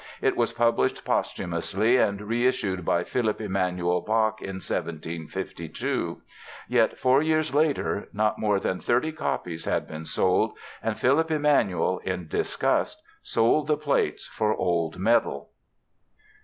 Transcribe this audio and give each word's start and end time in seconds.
It 0.19 0.35
was 0.35 0.51
published 0.51 1.05
posthumously 1.05 1.97
and 1.97 2.21
reissued 2.21 2.83
by 2.83 3.03
Philipp 3.03 3.39
Emanuel 3.39 4.01
Bach 4.01 4.41
in 4.41 4.55
1752. 4.55 6.23
Yet 6.67 6.97
four 6.97 7.21
years 7.21 7.53
later 7.53 8.07
not 8.11 8.39
more 8.39 8.59
than 8.59 8.79
thirty 8.79 9.11
copies 9.11 9.65
had 9.65 9.87
been 9.87 10.05
sold 10.05 10.53
and 10.81 10.97
Philipp 10.97 11.29
Emanuel, 11.29 11.99
in 11.99 12.27
disgust, 12.27 13.03
sold 13.21 13.67
the 13.67 13.77
plates 13.77 14.25
for 14.25 14.55
old 14.55 14.97
metal. 14.97 15.51